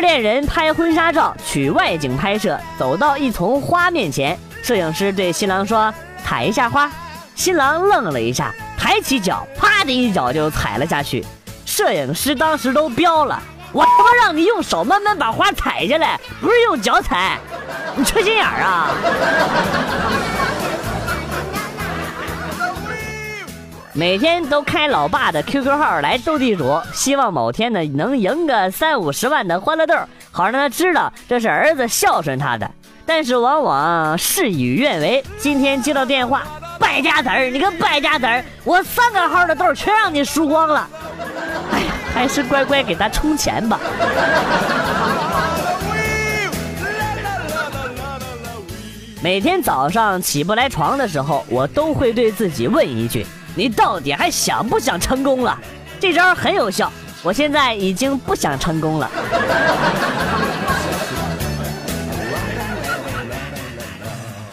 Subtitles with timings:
[0.00, 5.92] 恋人拍婚纱照，取外景拍摄，走到一丛花面前，摄影师对新郎说
[6.24, 6.90] ：“踩一下花。”
[7.34, 11.24] 新郎愣了一下，抬起脚，啪的一脚就踩了下去。
[11.64, 17.38] 摄影师当时都飙了：“我他妈让你用手慢慢把花踩下来，不是用脚踩，
[17.94, 18.90] 你缺心眼儿啊！”
[23.92, 29.94] 每天都开老爸的 QQ 号来斗地主，希望某天呢能赢个三五十万的欢乐豆，
[30.30, 32.70] 好让他知道这是儿子孝顺他的。
[33.04, 36.44] 但是往往事与愿违，今天接到电话，
[36.78, 40.88] 败家子儿，你个败家子儿，我三个号的豆全让你输光了。
[41.72, 43.80] 哎呀，还是乖乖给他充钱吧。
[49.20, 53.26] 每天早上起不来床的时候，我都会对自己问一句。
[53.54, 55.58] 你到底还想不想成功了？
[55.98, 56.90] 这招很有效，
[57.22, 59.10] 我现在已经不想成功了。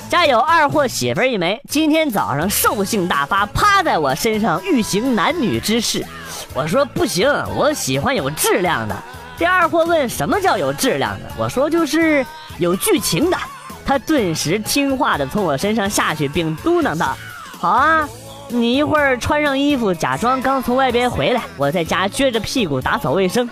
[0.09, 6.05] 家有二货媳妇一枚，今天早上兽性大发，趴在我身上欲行男女之事。
[6.53, 8.95] 我说不行，我喜欢有质量的。
[9.37, 11.31] 这二货问什么叫有质量的？
[11.37, 12.25] 我说就是
[12.57, 13.37] 有剧情的。
[13.85, 17.15] 他顿时听话的从我身上下去，并嘟囔道
[17.59, 18.07] ：“好啊。”
[18.49, 23.49] 你一会儿穿上衣服，假装刚从外边回来，我在家撅着屁股打扫卫生。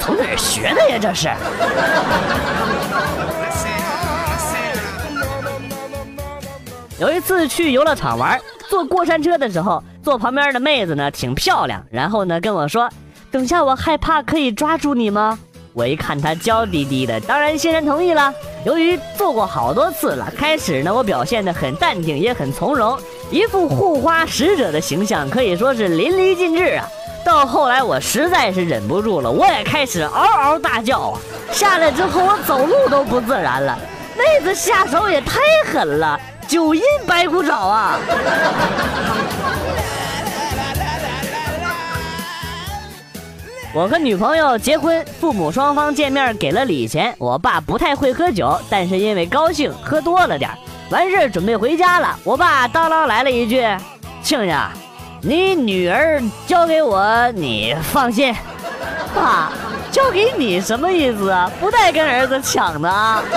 [0.00, 0.98] 从哪儿学的呀？
[1.00, 1.28] 这是。
[6.98, 8.40] 有一次去游乐场玩，
[8.70, 12.88] 坐过山车的时候，坐旁边的妹子呢挺漂亮，然后呢跟我说
[13.30, 15.38] ：“等下我害怕，可以抓住你吗？”
[15.74, 18.32] 我一看她娇滴滴的，当然欣然同意了。
[18.64, 22.98] 由于坐过好多次了，开始呢我表现的很淡定，也很从容。
[23.30, 26.88] 一副护花使者的形象可以说是淋漓尽致啊！
[27.24, 31.18] 到后来我实在是忍不住了，我也开始嗷嗷大叫啊！
[31.50, 33.76] 下来之后我走路都不自然了，
[34.16, 35.40] 妹子下手也太
[35.72, 37.98] 狠了，九阴白骨爪啊！
[43.74, 50.48] 我和女朋友结婚，父母双方见面给了礼钱，我爸不太会喝酒，但是因为高兴喝多了点
[50.90, 53.66] 完事准备回家了，我爸当啷来了一句
[54.22, 54.70] ：“亲家，
[55.20, 58.32] 你女儿交给我，你放心。
[59.12, 59.50] ”爸，
[59.90, 61.50] 交给你什么意思啊？
[61.58, 63.20] 不带跟儿子抢的啊！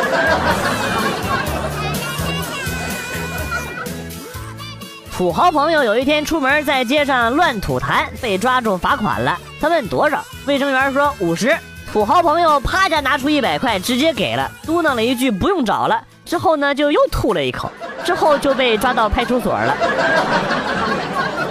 [5.18, 9.36] 土豪朋友有一天出门在街上乱吐痰，被抓住罚款了。
[9.60, 11.58] 他问多少，卫生员说五十。
[11.92, 16.00] 土豪朋友啪下拿出一百块，直接给了，嘟囔了一句：“不用找了。”
[16.30, 17.72] 之后呢，就又吐了一口，
[18.06, 19.76] 之后就被抓到派出所了。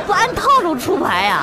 [0.07, 1.43] 不按套路出牌呀！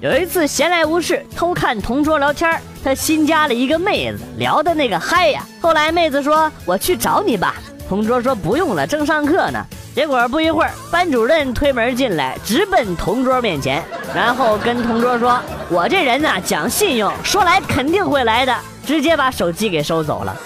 [0.00, 5.44] 有一次闲来无事，偷看同桌聊天他新加了一个妹子，聊的那个嗨呀。
[5.60, 7.56] 后来妹子说：“我去找你吧。”
[7.90, 9.62] 同桌说：“不用了，正上课呢。”
[9.98, 13.82] 结果不一会儿，班主任推门进来，直奔同桌面前，
[14.14, 18.54] 然后跟同桌说：“我这人呐，讲信用，说来肯定会来的。”
[18.86, 20.36] 直接把手机给收走了。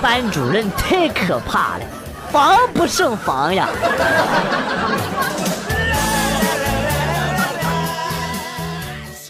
[0.00, 1.84] 班主任太可怕了，
[2.32, 3.68] 防不胜防呀！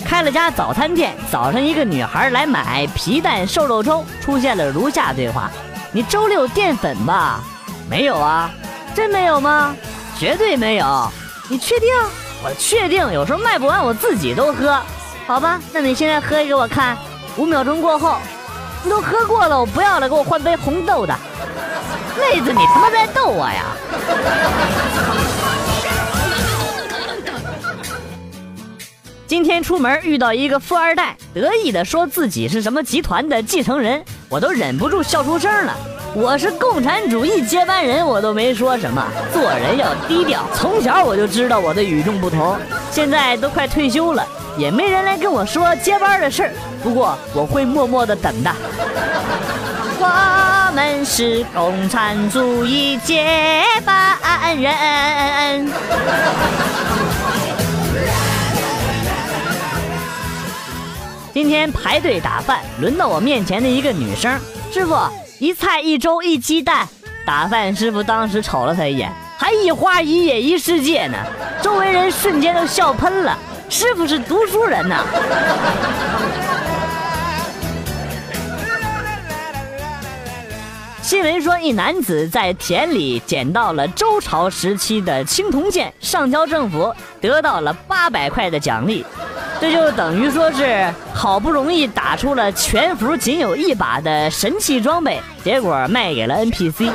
[0.07, 5.51] 开了家早餐店，早上一个女孩来买皮蛋瘦肉粥，出现了如下对话
[5.91, 7.41] ：“你粥里有淀粉吧
[7.91, 8.49] ？”“没有啊。”
[8.95, 9.75] 真没有吗？
[10.19, 11.11] 绝对没有！
[11.49, 11.89] 你确定？
[12.43, 13.13] 我确定。
[13.13, 14.81] 有时候卖不完，我自己都喝。
[15.27, 16.97] 好吧，那你现在喝一个我看。
[17.37, 18.17] 五秒钟过后，
[18.83, 21.15] 你都喝过了，我不要了，给我换杯红豆的。
[22.19, 23.65] 妹子，你他妈在逗我呀！
[29.29, 35.77] 今天出门遇到一个富二代，得意的说自己是什么集团的继承人，我都忍不住笑出声了。
[36.15, 39.05] 我是共产主义接班人，我都没说什么。
[39.33, 42.57] 做人要低调，从小我就知道我的与众不同。
[42.91, 44.27] 现在都快退休了，
[44.57, 46.53] 也没人来跟我说接班的事儿。
[46.83, 48.51] 不过我会默默的等的。
[50.01, 55.71] 我们是共产主义接班人。
[61.33, 64.37] 今天排队打饭，轮到我面前的一个女生，
[64.73, 64.97] 师傅。
[65.41, 66.89] 一菜一粥一鸡蛋，
[67.25, 71.17] 打饭师傅当时瞅了他一眼，还一花一叶一世界呢，
[71.63, 73.39] 周围人瞬间都笑喷了。
[73.71, 75.05] 师傅是读书人呐。
[81.01, 89.07] 新闻说，一男子在田里捡到了周朝时期的青铜剑，上交政府，得到了八百块的奖励。
[89.61, 96.91] 这就等于说是好不容易打出了全服仅有一把的神器装备，结果卖给了 NPC。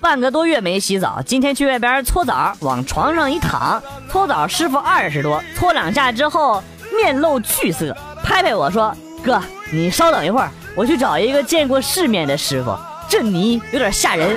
[0.00, 6.62] 半个多月没洗澡，今天去外边搓澡，往床上一躺，搓澡师傅二十多，搓两下之后
[6.96, 12.76] 面露惧色，拍拍我说：“哥，你稍等一会儿，我去找一个见过世面的师傅，
[13.08, 14.36] 这泥有点吓人。”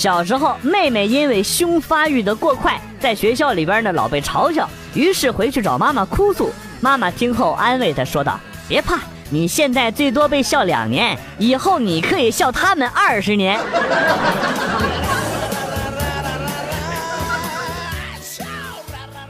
[0.00, 6.50] 小时候，妹妹因为胸发育的过快，在学校里边呢老被嘲笑，于是回去找妈妈哭诉。
[6.80, 8.98] 妈妈听后安慰她说道：“别怕。”
[9.28, 13.60] 你现在最多被笑两年，以后你可以笑他们二十年。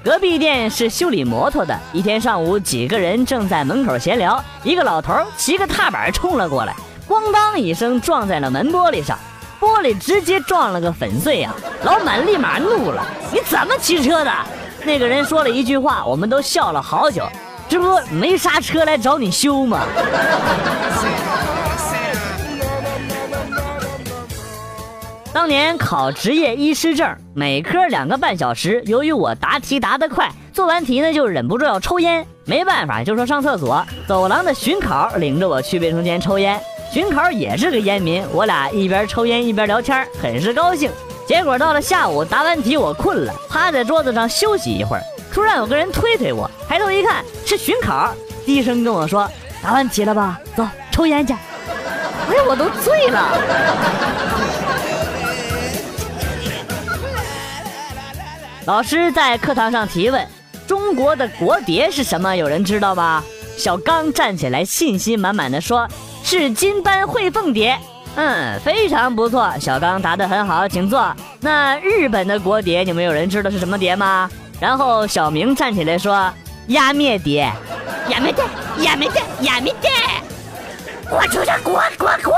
[0.04, 6.76] 隔壁店是修理摩托的，一天上午，几个人正在门口闲聊，一个老头骑个踏板冲了过来，
[7.08, 9.18] 咣当一声撞在了门玻璃上，
[9.60, 11.54] 玻璃直接撞了个粉碎呀！
[11.84, 14.32] 老板立马怒了：“你怎么骑车的？”
[14.84, 17.28] 那个人说了一句话，我们都笑了好久。
[17.68, 19.80] 这不没刹车来找你修吗？
[25.32, 28.82] 当年考职业医师证，每科两个半小时。
[28.86, 33.86] 由于我答题答得快，做完题呢就忍不住要抽烟，没办法就说上厕所。
[34.08, 36.60] 走廊的巡考领着我去卫生间抽烟，
[36.92, 40.90] 巡考也是个烟民，我俩一边抽烟一边聊天，很是高兴。
[41.24, 45.02] 结果到了下午，答完题我困了，趴在桌子上休息一会儿。
[45.32, 48.12] 突然有个人推推我，抬头一看是巡考，
[48.44, 49.30] 低声跟我说
[49.62, 50.40] ：“答完题了吧？
[50.56, 51.32] 走，抽烟去。”
[52.28, 53.38] 哎，我都醉了。
[58.66, 60.26] 老师在课堂上提问
[60.66, 62.34] ：“中国的国蝶是什么？
[62.34, 63.22] 有人知道吗？”
[63.56, 65.86] 小刚站起来，信心满满的说
[66.30, 67.76] ：“是金斑喙凤蝶。”
[68.14, 71.12] 嗯，非常不错，小刚答得很好，请坐。
[71.40, 74.30] 那日本的国蝶，你们有人知道是什么蝶吗？
[74.60, 76.32] 然后小明站起来说
[76.68, 77.52] ：“压灭蝶，
[78.08, 78.44] 压灭蝶，
[78.84, 79.90] 压灭蝶，压灭蝶，
[81.10, 82.32] 我出去滚滚滚！”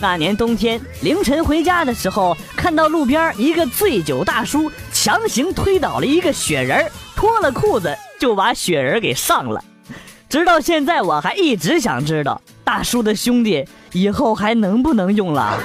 [0.00, 9.60] 那年冬天凌晨回家的时候，看到路边一个醉酒大叔强行推倒了一个雪人，脱了裤子就把雪人给上了。
[10.28, 15.58] 直到现在，我还一直想知道大叔的兄弟以后还能不能用了。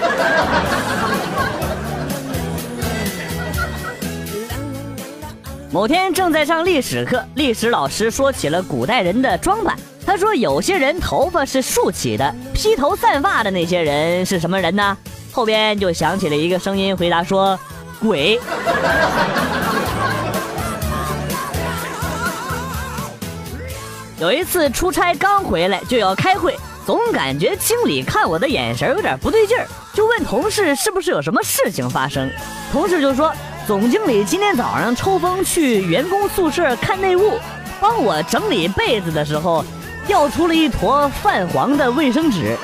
[5.72, 9.78] 某天正在上历史课，历史老师说起了古代人的装扮。
[10.04, 14.98] 他说，有些人头发是竖起的，披头散发的那些人是什么人呢？
[15.32, 17.60] 后边就响起了一个声音回答说
[18.02, 18.40] ：“鬼。”
[24.20, 26.58] 有一次出差刚回来就要开会，
[26.88, 32.28] 总感觉经理看我的眼神有点不对劲儿，就问同事是不是有什么事情发生。
[32.72, 33.32] 同事就说，
[33.68, 37.34] 总经理今天早上抽风去员工宿舍看内务，
[37.80, 39.64] 帮我整理被子的时候，
[40.08, 42.58] 掉出了一坨泛黄的卫生纸。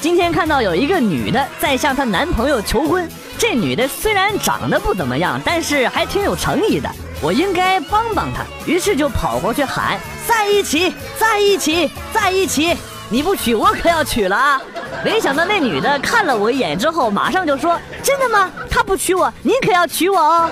[0.00, 3.06] 今天看到有一个女的在向她男朋友求婚。
[3.38, 6.88] 这女的虽然长得不怎么样，但是还挺有诚意的，
[7.20, 8.42] 我应该帮帮她。
[8.66, 12.76] 于是就跑过去喊：“在一起，在一起，在一起！
[13.08, 14.60] 你不娶我可要娶了啊！”
[15.04, 18.48] 没想到那女的看了我一眼之后，马上就说：“真的吗？
[18.70, 20.48] 他不娶我，您可要娶我哦！”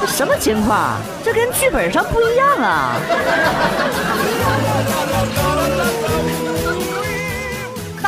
[0.00, 0.96] 这什么情况？
[1.24, 2.96] 这跟剧本上不一样啊！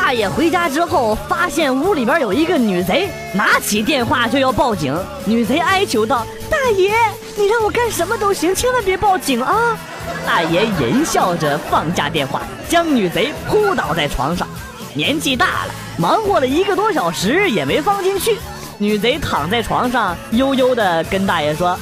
[0.09, 4.99] 大爷回家之后，发现屋里边有一个女贼，拿起电话就要报警。
[5.27, 6.95] 女贼哀求道：“大爷，
[7.37, 9.79] 你让我干什么都行，千万别报警啊！”
[10.27, 14.49] 大爷淫笑着放下电话，将女贼扑倒在床上。
[14.95, 18.39] 年纪大了，忙活了一个多小时也没放进去。
[18.79, 21.79] 女贼躺在床上，悠悠地跟大爷说：“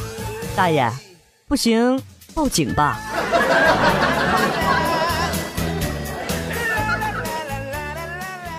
[0.56, 0.90] 大爷，
[1.46, 2.02] 不行，
[2.34, 2.98] 报警吧。”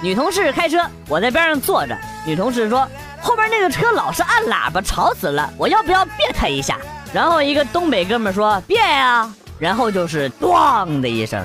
[0.01, 0.77] 女同事开车，
[1.07, 1.97] 我在边上坐着。
[2.25, 2.87] 女同事说
[3.19, 6.77] ：“后边那个车老是按喇叭，吵死了，我要不要别他一下？”
[7.11, 11.43] 然后一个东北哥们说：“别呀！”然后就是“咣”的一声。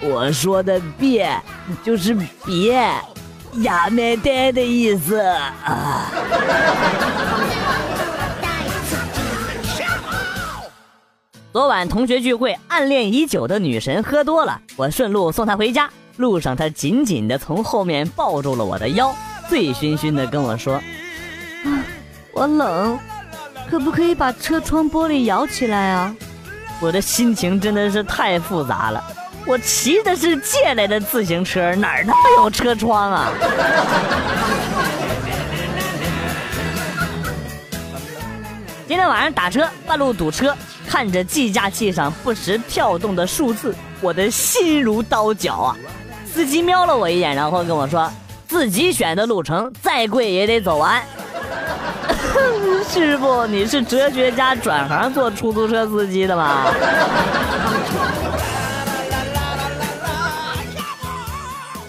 [0.00, 1.36] 我说的“别”
[1.82, 2.14] 就是
[2.44, 2.80] 别，
[3.62, 6.06] 亚美代的意思啊。
[11.52, 15.90] 昨晚同学聚会，暗恋已久的女神喝多了，我顺路送她回家。
[16.22, 19.12] 路上，他紧紧地从后面抱住了我的腰，
[19.48, 20.76] 醉醺醺地跟我说
[21.66, 21.82] ：“啊，
[22.32, 22.96] 我冷，
[23.68, 26.14] 可不可以把车窗玻璃摇起来啊？”
[26.80, 29.02] 我的心情真的是太复杂了。
[29.44, 33.32] 我骑的是借来的自行车，哪儿他妈有车窗啊？
[38.86, 40.56] 今天晚上打车，半路堵车。
[40.88, 45.76] 看着计价器上不时跳动的数字，我的心如刀绞啊！
[46.32, 48.10] 司机瞄了我一眼，然后跟我说
[48.48, 51.02] ：“自己选的路程，再贵也得走完。
[52.88, 56.64] ”师傅，你是哲学家转行做出租车司机的吗？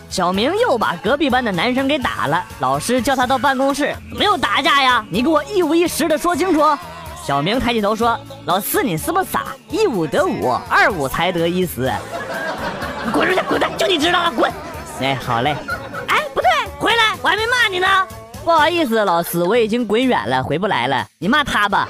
[0.09, 5.05] 小明又把隔壁班的男生给打了，老师叫他到办公室，没有打架呀？
[5.09, 6.61] 你给我一五一十的说清楚。
[7.25, 9.45] 小明抬起头说：“老四，你是不是傻？
[9.69, 11.89] 一五得五，二五才得一十
[13.11, 13.69] 滚出去，滚蛋！
[13.77, 14.51] 就你知道了，滚！
[15.01, 15.55] 哎，好嘞。
[16.07, 17.87] 哎，不对，回来，我还没骂你呢。
[18.43, 21.05] 不好意思，老师，我已经滚远了，回不来了。
[21.17, 21.87] 你骂他吧。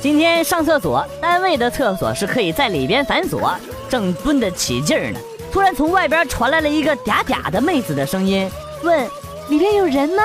[0.00, 3.54] 今天上厕所，单位的厕所是可以在里边反锁，
[3.88, 5.18] 正蹲得起劲呢，
[5.52, 8.50] 突然从外边传来了一个嗲嗲的妹子的声音，
[8.82, 9.08] 问。
[9.48, 10.22] 里边有人吗？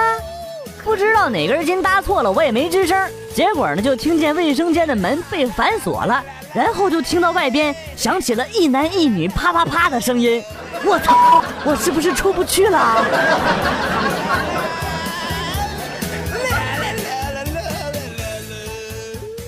[0.84, 3.10] 不知道哪根筋搭错了，我也没吱声。
[3.34, 6.24] 结果呢，就听见卫生间的门被反锁了，
[6.54, 10.44] 然后就听到外边响起了一男一女啪啪啪的声音。
[10.86, 11.44] 我操！
[11.66, 13.06] 我是不是出不去了？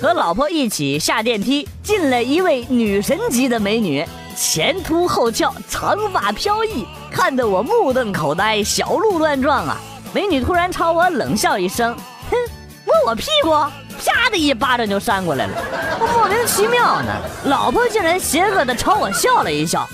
[0.01, 6.85] 和老婆一起下电梯，进来一位女神级的美女，前凸后翘，长发飘逸。
[7.11, 9.77] 看得我目瞪口呆，小鹿乱撞啊！
[10.15, 11.93] 美女突然朝我冷笑一声，
[12.31, 12.37] 哼，
[12.85, 15.53] 摸我屁股，啪的一巴掌就扇过来了。
[15.99, 17.11] 我莫名其妙呢，
[17.47, 19.85] 老婆竟然邪恶的朝我笑了一笑，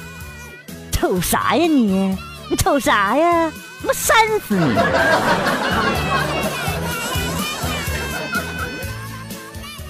[0.92, 2.16] 瞅啥呀你？
[2.52, 3.52] 你瞅啥呀？
[3.84, 4.76] 我扇死你！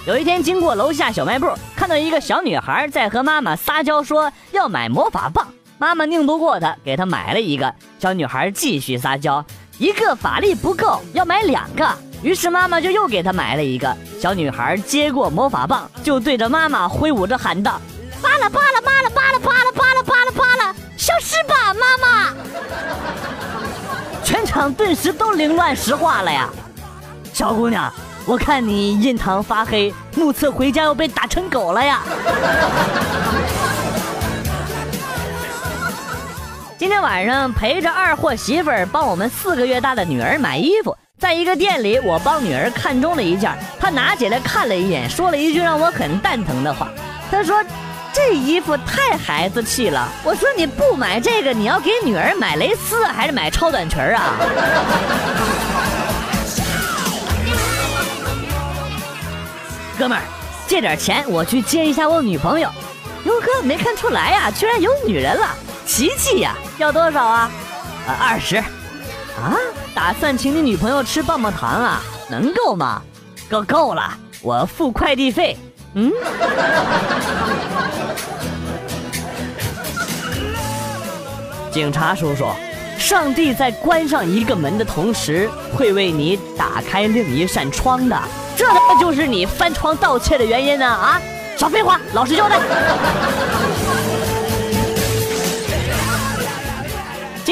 [0.08, 5.46] 有一天经过楼下小卖部，看到一个小女孩在和妈妈撒娇，说要买魔法棒。
[5.78, 7.74] 妈妈拧不过她，给她买了一个。
[8.00, 9.44] 小女孩继续撒娇，
[9.82, 11.90] 一个法力不够，要买两个。
[12.22, 13.92] 于是妈妈就又给她买了一个。
[14.20, 17.82] 小女孩接过魔法棒，就对着妈妈挥舞着喊道
[18.22, 22.34] ：“扒拉扒拉巴拉扒拉扒拉扒拉扒拉扒拉，消失吧，妈妈！”
[24.24, 26.48] 全场顿时都凌乱石化了呀！
[27.34, 27.92] 小姑娘，
[28.28, 32.04] 我看你印堂发黑，目测回家要被打成狗了呀！
[36.82, 46.90] 今天晚上陪着二货媳妇儿帮我们四个月大的女儿买衣服，在一个店里，我帮女儿看中了一件，她拿起来看了一眼，说了一句让我很蛋疼的话。
[47.30, 47.64] 她说
[48.12, 54.34] ：“这衣服太孩子气了。”我说：“你不买这个，你要给女儿买蕾丝还是买超短裙啊？”
[60.00, 60.24] 哥们儿，
[60.66, 62.68] 借点钱我去接一下我女朋友。
[63.26, 65.48] 哟呵，没看出来呀，居然有女人了。
[65.86, 67.52] 琪琪呀，要多少啊？
[68.08, 68.58] 啊，二十。
[68.58, 69.58] 啊，
[69.94, 72.02] 打算请你女朋友吃棒棒糖啊？
[72.30, 73.02] 能够吗？
[73.50, 75.58] 够够了，我付快递费。
[75.94, 76.12] 嗯。
[81.72, 82.46] 警察叔叔，
[82.98, 88.18] 上帝在关上一个门的同时，会为你打开另一扇窗的。
[88.56, 88.66] 这
[89.00, 90.86] 就是你翻窗盗窃的原因呢？
[90.86, 91.22] 啊！
[91.58, 92.60] 少废话，老实交代。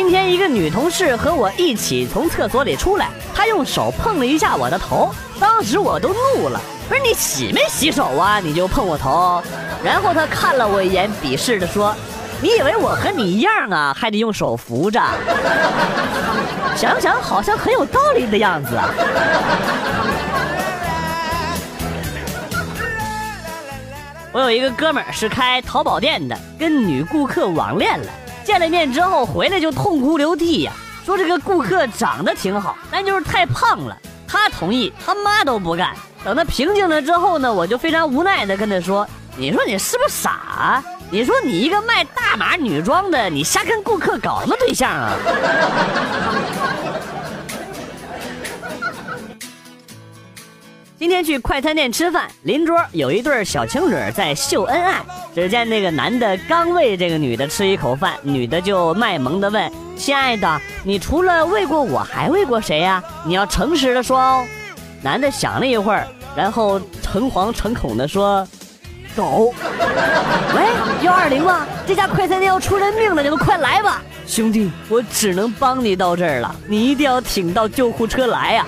[0.02, 8.40] 今天一个女同事和我一起从厕所里出来，她用手碰了一下我的头，当时我都怒了，不是你洗没洗手啊？
[8.40, 9.44] 你就碰我头？
[9.84, 11.94] 然后她看了我一眼，鄙视的说
[12.42, 13.94] ：“你以为我和你一样啊？
[13.94, 15.02] 还得用手扶着？
[16.78, 18.90] 想想好像很有道理的样子啊。”
[24.32, 28.08] 我有一个哥们儿是开淘宝店的，跟女顾客网恋了。
[28.50, 30.74] 见了面之后回来就痛哭流涕呀，
[31.06, 33.96] 说这个顾客长得挺好，但就是太胖了。
[34.28, 35.92] 他同意，他妈都不干。
[36.26, 40.84] 等他平静了之后呢，我就非常无奈的跟他说：“你说你是不是傻？
[41.12, 45.14] 你说你一个卖大码女装的，你瞎跟顾客搞什么对象啊？”
[51.00, 55.02] 今天去快餐店吃饭，邻桌有一对小情侣在秀恩爱。
[55.34, 63.02] 只见那个男的刚喂这个女的吃一口饭，女的就卖萌的问：“亲爱的，你除了喂过我，还喂过谁呀？
[63.26, 64.46] 你要诚实的说哦。”
[65.02, 68.46] 男的想了一会儿，然后诚惶诚恐地说
[69.16, 69.54] ：“走。”
[70.54, 71.66] 喂，幺二零吗？
[71.88, 74.02] 这家快餐店要出人命了，你们快来吧！
[74.28, 78.66] 兄弟，我只能帮你到这儿了，你一定要挺到救护车来呀！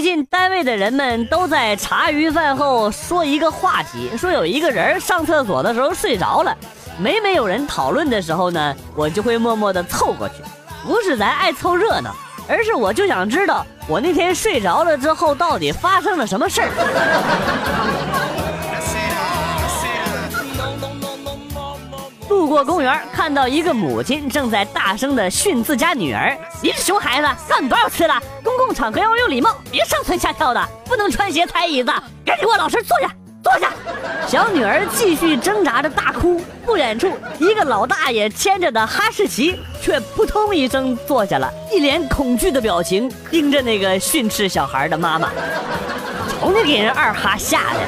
[0.00, 6.56] 最近单位的人们都在茶余饭后说一个话题，说有一个人上厕所的时候睡着了。
[6.98, 10.36] 每每有人讨论的时候呢，我就会默默地凑过去。
[10.86, 12.16] 不是咱爱凑热闹，
[12.48, 16.70] 而是我就想知道我那天睡着了之后到底发生了什么事儿。
[22.30, 28.14] 路过公园，看到一个母亲正在大声的训自家女儿：“你是熊孩子，告你多少次了？
[28.72, 31.92] 场合要有礼貌，别上蹿下跳的，不能穿鞋踩椅子，
[32.24, 33.10] 赶紧给我老实坐下，
[33.42, 33.70] 坐下。”
[34.26, 36.40] 小女儿继续挣扎着大哭。
[36.64, 45.30] 不远处，一个老大爷牵着的哈士奇却扑通一声坐下了，一脸恐惧的表情盯着那个训斥小孩的妈妈。
[46.28, 47.80] 瞅你给人二哈吓的！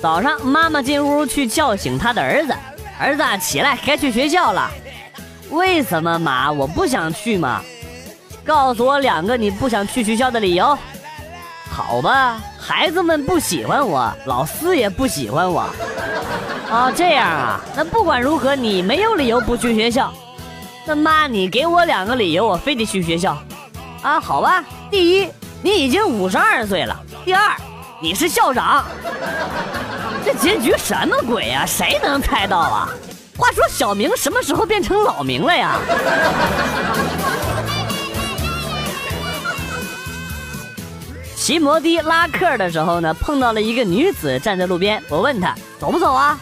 [0.00, 2.54] 早上，妈妈进屋去叫醒她的儿子
[3.00, 4.70] ：“儿子，起来，该去学校了。”
[5.52, 6.50] 为什么，妈？
[6.50, 7.60] 我不想去嘛。
[8.44, 10.76] 告诉我两个你不想去学校的理由。
[11.70, 15.60] 好吧，孩子们不喜欢我，老师也不喜欢我。
[16.70, 17.60] 啊，这样啊？
[17.76, 20.12] 那不管如何，你没有理由不去学校。
[20.86, 23.36] 那妈，你给我两个理由，我非得去学校。
[24.02, 24.64] 啊，好吧。
[24.90, 25.28] 第一，
[25.60, 26.98] 你已经五十二岁了。
[27.24, 27.54] 第二。
[28.00, 28.84] 你是校长，
[30.24, 31.64] 这结局什么鬼呀？
[31.64, 32.88] 谁能猜到啊？
[33.36, 35.78] 话说小明什么时候变成老明了呀？
[41.34, 46.38] 骑摩的拉客的时候呢，碰到了一个女子站在路边，我问她走不走啊？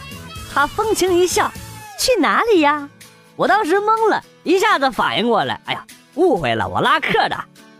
[0.53, 1.51] 她风情一笑，
[1.97, 2.87] 去哪里呀？
[3.35, 5.83] 我当时懵了，一下子反应过来，哎呀，
[6.15, 7.37] 误会了，我拉客的。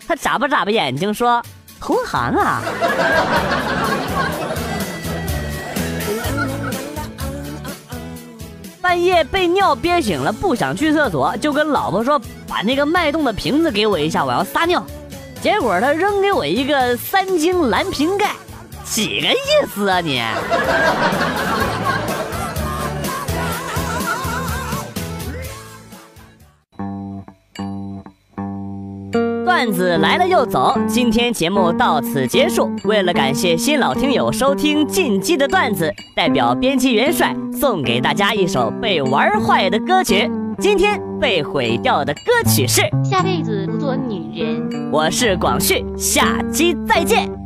[0.07, 1.43] 她眨巴眨巴眼睛说。
[1.83, 2.61] 同行啊！
[8.81, 14.83] 半夜被尿憋醒了，不想去厕所，就跟老婆说：“把那个脉动的瓶子给我一下，我要撒尿。”
[15.39, 18.31] 结果他扔给我一个三精蓝瓶盖，
[18.83, 20.21] 几个意思啊你？
[29.61, 32.71] 段子来了又走，今天节目到此结束。
[32.83, 40.27] 为了感谢新老听友收听进击的段子，代表编辑元帅送给大家一首被玩坏的歌曲。
[40.57, 44.67] 今天被毁掉的歌曲是《下辈子不做女人》。
[44.91, 47.40] 我是广旭，下期再见。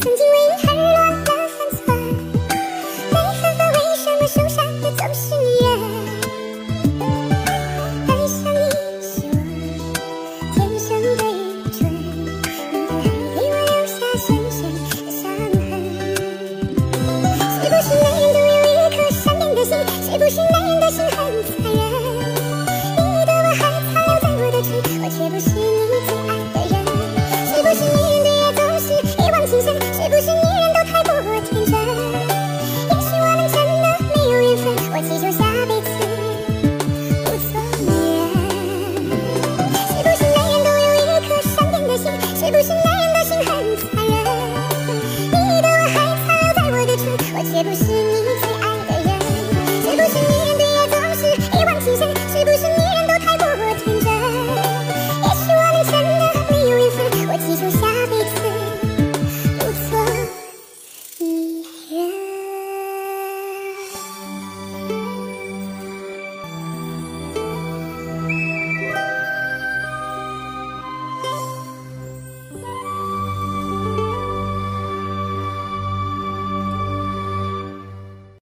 [0.00, 0.35] 曾经。